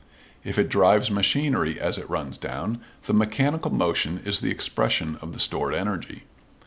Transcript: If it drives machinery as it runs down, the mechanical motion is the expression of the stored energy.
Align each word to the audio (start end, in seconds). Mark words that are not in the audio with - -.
If 0.43 0.57
it 0.57 0.67
drives 0.67 1.11
machinery 1.11 1.79
as 1.79 1.99
it 1.99 2.09
runs 2.09 2.39
down, 2.39 2.81
the 3.05 3.13
mechanical 3.13 3.69
motion 3.69 4.19
is 4.25 4.39
the 4.39 4.49
expression 4.49 5.15
of 5.21 5.31
the 5.33 5.39
stored 5.39 5.75
energy. 5.75 6.23